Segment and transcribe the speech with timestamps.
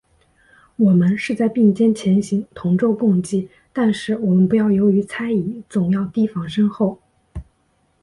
[0.77, 6.97] 我们是在并肩前行，同舟共济，但是我们不要由于猜疑，总要提防身后。